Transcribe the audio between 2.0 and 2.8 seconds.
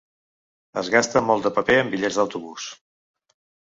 d'autobús.